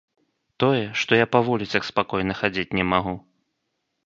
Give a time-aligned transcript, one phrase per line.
[0.61, 3.15] Тое, што я па вуліцах спакойна хадзіць не магу.